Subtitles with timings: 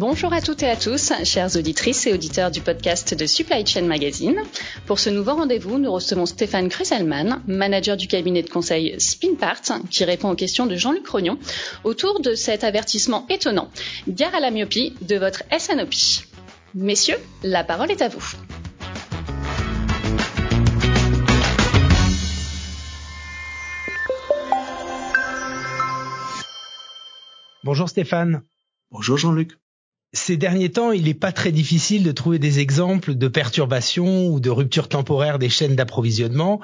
[0.00, 3.82] Bonjour à toutes et à tous, chères auditrices et auditeurs du podcast de Supply Chain
[3.82, 4.42] Magazine.
[4.86, 9.60] Pour ce nouveau rendez-vous, nous recevons Stéphane Kruselman, manager du cabinet de conseil Spinpart,
[9.90, 11.38] qui répond aux questions de Jean-Luc Rognon
[11.84, 13.68] autour de cet avertissement étonnant.
[14.08, 16.24] Gare à la myopie de votre SNOP.
[16.74, 18.24] Messieurs, la parole est à vous.
[27.64, 28.42] Bonjour Stéphane.
[28.90, 29.59] Bonjour Jean-Luc.
[30.12, 34.40] Ces derniers temps, il n'est pas très difficile de trouver des exemples de perturbations ou
[34.40, 36.60] de ruptures temporaires des chaînes d'approvisionnement.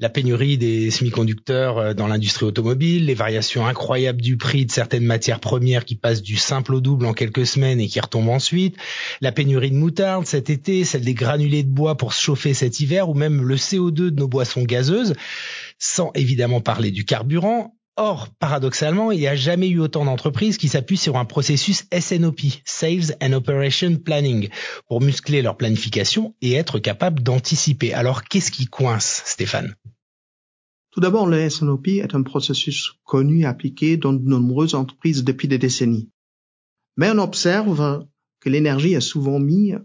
[0.00, 5.04] La pénurie des semi-conducteurs euh, dans l'industrie automobile, les variations incroyables du prix de certaines
[5.04, 8.78] matières premières qui passent du simple au double en quelques semaines et qui retombent ensuite,
[9.20, 12.80] la pénurie de moutarde cet été, celle des granulés de bois pour se chauffer cet
[12.80, 15.12] hiver ou même le CO2 de nos boissons gazeuses,
[15.78, 17.75] sans évidemment parler du carburant.
[17.98, 22.40] Or, paradoxalement, il n'y a jamais eu autant d'entreprises qui s'appuient sur un processus SNOP,
[22.66, 24.50] Sales and Operation Planning,
[24.86, 27.94] pour muscler leur planification et être capable d'anticiper.
[27.94, 29.74] Alors, qu'est-ce qui coince, Stéphane?
[30.90, 35.48] Tout d'abord, le SNOP est un processus connu et appliqué dans de nombreuses entreprises depuis
[35.48, 36.10] des décennies.
[36.98, 38.06] Mais on observe
[38.40, 39.78] que l'énergie est souvent mise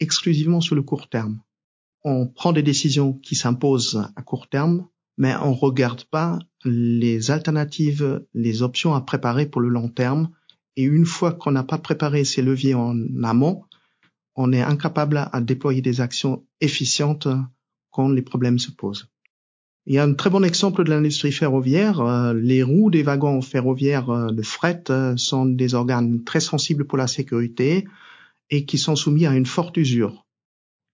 [0.00, 1.42] exclusivement sur le court terme.
[2.02, 4.86] On prend des décisions qui s'imposent à court terme
[5.18, 10.30] mais on regarde pas les alternatives, les options à préparer pour le long terme.
[10.76, 13.64] Et une fois qu'on n'a pas préparé ces leviers en amont,
[14.36, 17.26] on est incapable à déployer des actions efficientes
[17.90, 19.08] quand les problèmes se posent.
[19.86, 22.00] Il y a un très bon exemple de l'industrie ferroviaire.
[22.00, 26.86] Euh, les roues des wagons ferroviaires euh, de fret euh, sont des organes très sensibles
[26.86, 27.88] pour la sécurité
[28.50, 30.26] et qui sont soumis à une forte usure.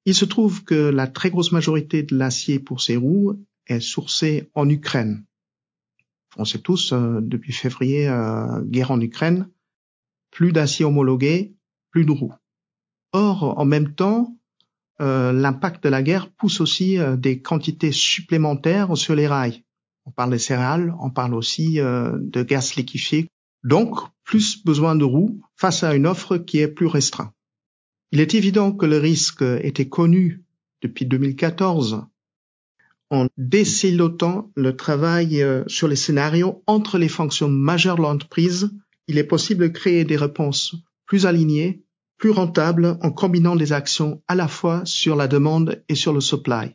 [0.07, 4.51] Il se trouve que la très grosse majorité de l'acier pour ces roues est sourcé
[4.55, 5.25] en Ukraine.
[6.37, 9.49] On sait tous, euh, depuis février, euh, guerre en Ukraine,
[10.31, 11.55] plus d'acier homologué,
[11.91, 12.35] plus de roues.
[13.13, 14.37] Or, en même temps,
[15.01, 19.63] euh, l'impact de la guerre pousse aussi des quantités supplémentaires sur les rails.
[20.07, 23.29] On parle des céréales, on parle aussi de gaz liquéfié.
[23.63, 27.33] Donc, plus besoin de roues face à une offre qui est plus restreinte.
[28.11, 30.45] Il est évident que le risque était connu
[30.83, 32.07] depuis 2014
[33.15, 38.71] en décilotant le travail euh, sur les scénarios entre les fonctions majeures de l'entreprise,
[39.07, 40.75] il est possible de créer des réponses
[41.07, 41.85] plus alignées,
[42.19, 46.21] plus rentables en combinant des actions à la fois sur la demande et sur le
[46.21, 46.75] supply,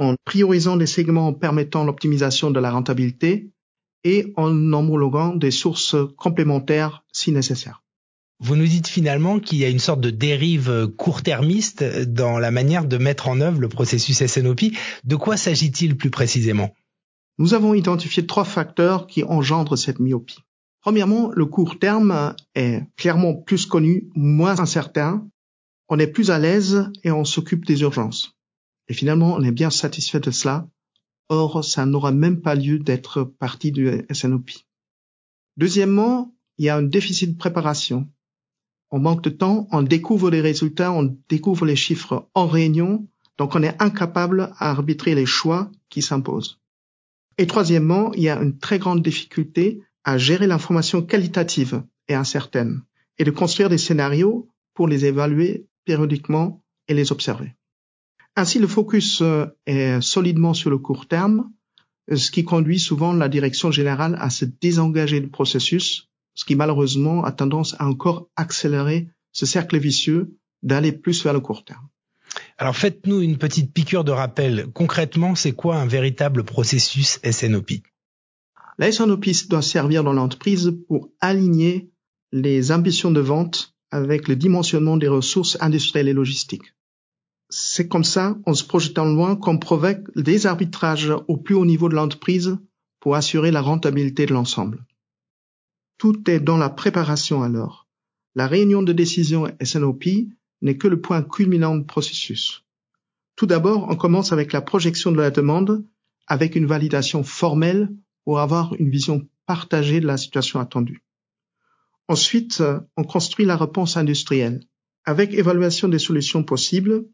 [0.00, 3.52] en priorisant des segments permettant l'optimisation de la rentabilité
[4.02, 7.83] et en homologuant des sources complémentaires si nécessaire.
[8.40, 12.84] Vous nous dites finalement qu'il y a une sorte de dérive court-termiste dans la manière
[12.84, 14.72] de mettre en œuvre le processus SNOP.
[15.04, 16.74] De quoi s'agit-il plus précisément?
[17.38, 20.40] Nous avons identifié trois facteurs qui engendrent cette myopie.
[20.80, 25.26] Premièrement, le court terme est clairement plus connu, moins incertain,
[25.88, 28.34] on est plus à l'aise et on s'occupe des urgences.
[28.88, 30.68] Et finalement, on est bien satisfait de cela.
[31.28, 34.50] Or, ça n'aura même pas lieu d'être partie du SNOP.
[35.56, 38.08] Deuxièmement, il y a un déficit de préparation
[38.94, 43.56] on manque de temps, on découvre les résultats, on découvre les chiffres en réunion, donc
[43.56, 46.60] on est incapable à arbitrer les choix qui s'imposent.
[47.36, 52.82] Et troisièmement, il y a une très grande difficulté à gérer l'information qualitative et incertaine
[53.18, 57.52] et de construire des scénarios pour les évaluer périodiquement et les observer.
[58.36, 61.50] Ainsi, le focus euh, est solidement sur le court terme,
[62.14, 67.24] ce qui conduit souvent la direction générale à se désengager du processus ce qui malheureusement
[67.24, 71.88] a tendance à encore accélérer ce cercle vicieux d'aller plus vers le court terme.
[72.58, 74.68] Alors faites-nous une petite piqûre de rappel.
[74.72, 77.82] Concrètement, c'est quoi un véritable processus SNOP
[78.78, 81.90] La SNOP doit servir dans l'entreprise pour aligner
[82.32, 86.74] les ambitions de vente avec le dimensionnement des ressources industrielles et logistiques.
[87.48, 91.88] C'est comme ça, en se projetant loin, qu'on provoque des arbitrages au plus haut niveau
[91.88, 92.56] de l'entreprise
[92.98, 94.84] pour assurer la rentabilité de l'ensemble.
[96.04, 97.88] Tout est dans la préparation alors.
[98.34, 100.04] La réunion de décision SNOP
[100.60, 102.62] n'est que le point culminant du processus.
[103.36, 105.82] Tout d'abord, on commence avec la projection de la demande,
[106.26, 107.88] avec une validation formelle
[108.26, 111.02] pour avoir une vision partagée de la situation attendue.
[112.06, 112.62] Ensuite,
[112.98, 114.60] on construit la réponse industrielle,
[115.06, 117.06] avec évaluation des solutions possibles.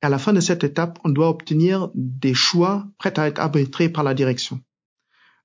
[0.00, 3.90] À la fin de cette étape, on doit obtenir des choix prêts à être arbitrés
[3.90, 4.62] par la direction.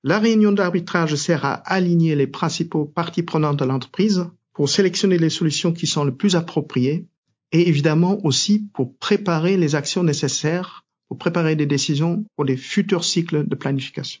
[0.06, 5.30] La réunion d'arbitrage sert à aligner les principaux parties prenantes de l'entreprise pour sélectionner les
[5.30, 7.08] solutions qui sont les plus appropriées
[7.52, 13.02] et évidemment aussi pour préparer les actions nécessaires pour préparer des décisions pour les futurs
[13.02, 14.20] cycles de planification.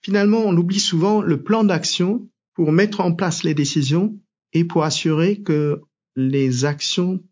[0.00, 4.18] Finalement, on oublie souvent le plan d'action pour mettre en place les décisions
[4.54, 5.82] et pour assurer que
[6.16, 7.22] les actions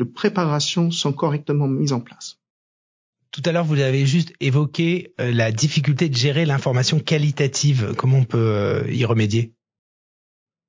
[0.00, 2.40] de préparation sont correctement mises en place.
[3.38, 7.94] Tout à l'heure, vous avez juste évoqué euh, la difficulté de gérer l'information qualitative.
[7.96, 9.54] Comment on peut euh, y remédier?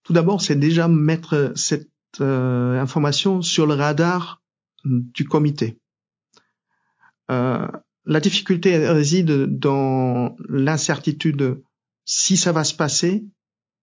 [0.03, 1.89] Tout d'abord, c'est déjà mettre cette
[2.21, 4.43] euh, information sur le radar
[4.85, 5.79] du comité.
[7.27, 11.63] la difficulté réside dans l'incertitude
[12.05, 13.25] si ça va se passer,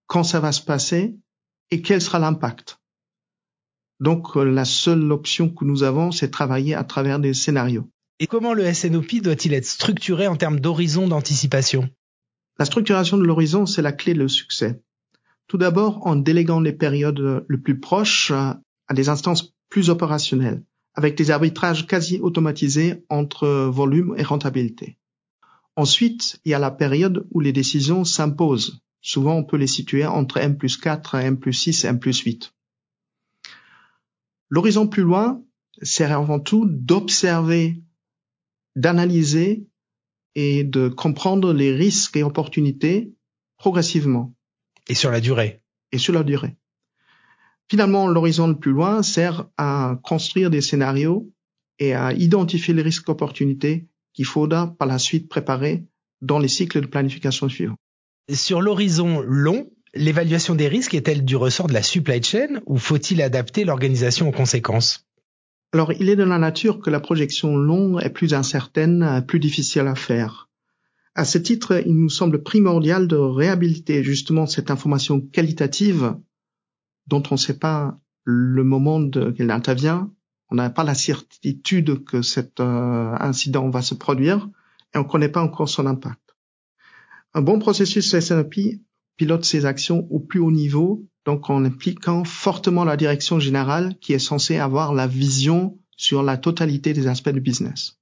[0.05, 1.17] quand ça va se passer
[1.71, 2.79] et quel sera l'impact.
[3.99, 7.91] Donc la seule option que nous avons, c'est travailler à travers des scénarios.
[8.19, 11.87] Et comment le SNOP doit-il être structuré en termes d'horizon d'anticipation?
[12.57, 14.81] La structuration de l'horizon, c'est la clé de succès.
[15.47, 18.59] Tout d'abord en déléguant les périodes les plus proches à
[18.93, 20.63] des instances plus opérationnelles,
[20.95, 24.97] avec des arbitrages quasi automatisés entre volume et rentabilité.
[25.75, 28.81] Ensuite, il y a la période où les décisions s'imposent.
[29.01, 32.17] Souvent, on peut les situer entre M plus 4, M plus 6 et M plus
[32.17, 32.51] 8.
[34.49, 35.43] L'horizon plus loin
[35.83, 37.83] sert avant tout d'observer
[38.77, 39.65] d'analyser
[40.35, 43.11] et de comprendre les risques et opportunités
[43.57, 44.33] progressivement.
[44.87, 45.61] Et sur la durée.
[45.91, 46.55] Et sur la durée.
[47.69, 51.29] Finalement, l'horizon le plus loin sert à construire des scénarios
[51.79, 55.85] et à identifier les risques et opportunités qu'il faudra par la suite préparer
[56.21, 57.75] dans les cycles de planification suivants.
[58.31, 63.21] Sur l'horizon long, l'évaluation des risques est-elle du ressort de la supply chain ou faut-il
[63.21, 65.06] adapter l'organisation aux conséquences?
[65.73, 69.87] Alors, il est de la nature que la projection longue est plus incertaine, plus difficile
[69.87, 70.49] à faire.
[71.13, 76.15] À ce titre, il nous semble primordial de réhabiliter justement cette information qualitative
[77.07, 80.11] dont on ne sait pas le moment qu'elle intervient,
[80.49, 84.49] on n'a pas la certitude que cet euh, incident va se produire
[84.93, 86.35] et on ne connaît pas encore son impact.
[87.33, 88.55] Un bon processus SNOP
[89.17, 94.13] pilote ses actions au plus haut niveau donc en impliquant fortement la direction générale qui
[94.13, 97.97] est censée avoir la vision sur la totalité des aspects du business.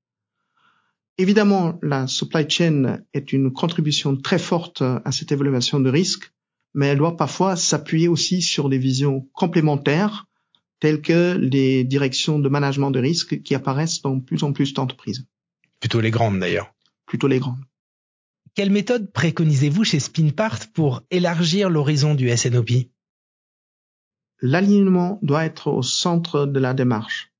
[1.17, 6.31] Évidemment, la supply chain est une contribution très forte à cette évaluation de risque,
[6.75, 10.27] mais elle doit parfois s'appuyer aussi sur des visions complémentaires
[10.79, 15.25] telles que les directions de management de risque qui apparaissent dans plus en plus d'entreprises.
[15.79, 16.75] Plutôt les grandes d'ailleurs.
[17.07, 17.63] Plutôt les grandes.
[18.53, 22.91] Quelle méthode préconisez-vous chez Spinpart pour élargir l'horizon du SNOP
[24.41, 27.31] l'alignement doit être au centre de la démarche.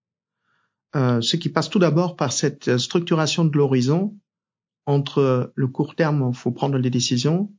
[0.95, 4.17] Euh, ce qui passe tout d'abord par cette structuration de l'horizon
[4.85, 7.51] entre le court terme, où il faut prendre des décisions,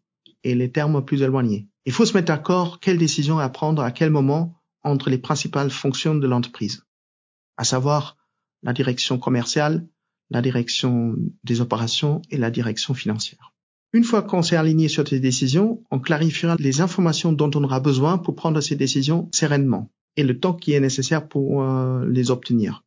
[0.44, 1.68] et les termes plus éloignés.
[1.84, 4.54] Il faut se mettre d'accord quelles décisions à prendre à quel moment
[4.84, 6.84] entre les principales fonctions de l'entreprise,
[7.56, 8.16] à savoir
[8.62, 9.86] la direction commerciale,
[10.30, 13.55] la direction des opérations et la direction financière.
[13.96, 17.80] Une fois qu'on s'est aligné sur ces décisions, on clarifiera les informations dont on aura
[17.80, 22.30] besoin pour prendre ces décisions sereinement et le temps qui est nécessaire pour euh, les
[22.30, 22.84] obtenir.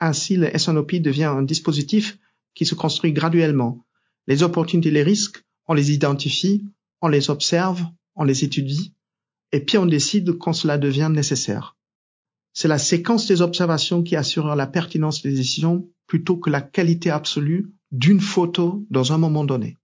[0.00, 2.18] Ainsi, le SNOP devient un dispositif
[2.54, 3.84] qui se construit graduellement.
[4.28, 6.64] Les opportunités et les risques, on les identifie,
[7.02, 7.84] on les observe,
[8.14, 8.94] on les étudie,
[9.52, 11.76] et puis on décide quand cela devient nécessaire.
[12.54, 17.10] C'est la séquence des observations qui assurera la pertinence des décisions plutôt que la qualité
[17.10, 19.76] absolue d'une photo dans un moment donné.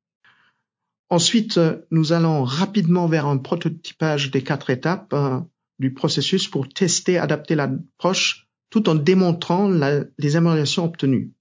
[1.08, 1.60] Ensuite,
[1.90, 5.40] nous allons rapidement vers un prototypage des quatre étapes euh,
[5.78, 9.70] du processus pour tester, adapter l'approche tout en démontrant
[10.18, 11.32] les améliorations obtenues.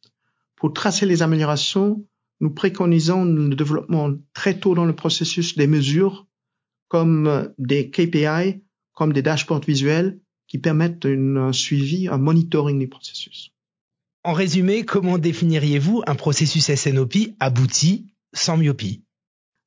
[0.56, 2.06] Pour tracer les améliorations,
[2.40, 6.28] nous préconisons le développement très tôt dans le processus des mesures
[6.88, 8.62] comme des KPI,
[8.94, 13.52] comme des dashboards visuels qui permettent un suivi, un monitoring du processus.
[14.24, 19.05] En résumé, comment définiriez-vous un processus SNOP abouti sans myopie?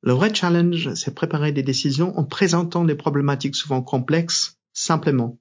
[0.01, 5.37] Le vrai challenge, c'est préparer des décisions en présentant des problématiques souvent complexes simplement.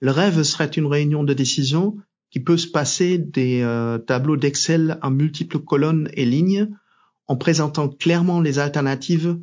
[0.00, 1.96] Le rêve serait une réunion de décision
[2.30, 6.68] qui peut se passer des euh, tableaux d'Excel en multiples colonnes et lignes
[7.26, 9.38] en présentant clairement les alternatives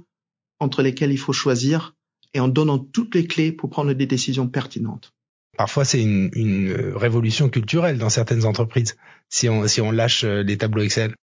[0.60, 1.96] entre lesquelles il faut choisir
[2.34, 5.14] et en donnant toutes les clés pour prendre des décisions pertinentes.
[5.58, 8.96] Parfois, c'est une, une, révolution culturelle dans certaines entreprises
[9.30, 11.16] si on, si on lâche euh, les tableaux Excel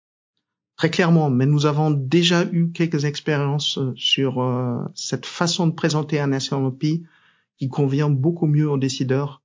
[0.81, 5.75] très clairement, mais nous avons déjà eu quelques expériences euh, sur euh, cette façon de
[5.75, 7.03] présenter un SNOP
[7.59, 9.43] qui convient beaucoup mieux aux décideurs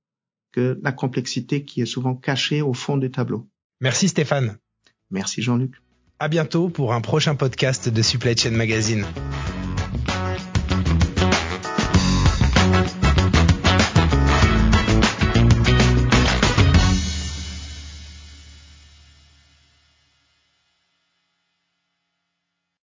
[0.50, 3.46] que la complexité qui est souvent cachée au fond des tableaux.
[3.82, 4.56] Merci Stéphane.
[5.10, 5.74] Merci Jean-Luc.
[6.20, 9.04] À bientôt pour un prochain podcast de Supply Chain Magazine.